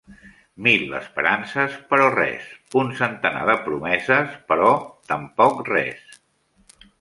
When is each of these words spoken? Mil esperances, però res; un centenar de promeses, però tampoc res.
Mil 0.67 0.85
esperances, 0.99 1.75
però 1.91 2.07
res; 2.15 2.47
un 2.81 2.89
centenar 3.01 3.43
de 3.51 3.55
promeses, 3.67 4.33
però 4.53 4.73
tampoc 5.13 5.63
res. 5.69 6.19